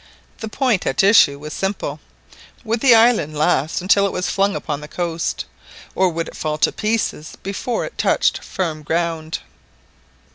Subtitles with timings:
[0.39, 4.87] The point at issue was simply:—Would the island last until it was flung upon the
[4.87, 5.45] coast,
[5.93, 9.41] or would it fall to pieces before it touched firm ground?